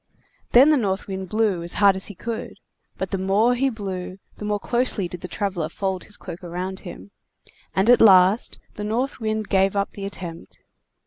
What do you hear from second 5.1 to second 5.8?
the traveler